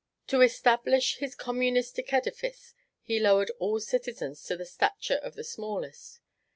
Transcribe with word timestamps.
To 0.29 0.41
establish 0.41 1.17
his 1.17 1.35
communistic 1.35 2.11
edifice, 2.11 2.73
he 3.03 3.19
lowered 3.19 3.51
all 3.59 3.79
citizens 3.79 4.43
to 4.45 4.57
the 4.57 4.65
stature 4.65 5.17
of 5.21 5.35
the 5.35 5.43
smallest. 5.43 6.21